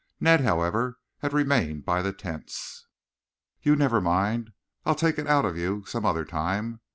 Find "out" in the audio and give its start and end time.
5.27-5.45